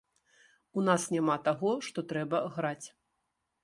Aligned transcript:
У 0.77 0.85
нас 0.87 1.05
няма 1.17 1.37
таго, 1.51 1.77
што 1.91 1.99
трэба 2.15 2.45
граць. 2.57 2.87